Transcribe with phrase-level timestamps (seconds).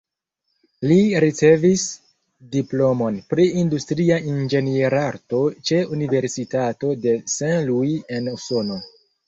[0.91, 1.83] Li ricevis
[2.55, 8.83] diplomon pri industria inĝenierarto ĉe Universitato de Saint Louis en Usono.